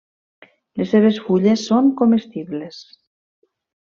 [0.81, 2.83] Les seves fulles són comestibles.